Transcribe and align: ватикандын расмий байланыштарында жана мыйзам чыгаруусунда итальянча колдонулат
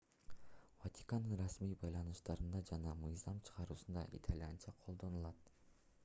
ватикандын 0.83 1.35
расмий 1.41 1.75
байланыштарында 1.83 2.61
жана 2.69 2.93
мыйзам 3.01 3.41
чыгаруусунда 3.49 4.05
итальянча 4.21 4.73
колдонулат 4.87 5.53